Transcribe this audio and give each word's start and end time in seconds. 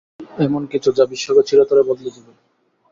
এমন 0.39 0.61
কিছু 0.71 0.89
যা 0.97 1.05
বিশ্বকে 1.11 1.43
চিরতরে 1.49 1.81
বদলে 1.89 2.09
দেবে। 2.15 2.31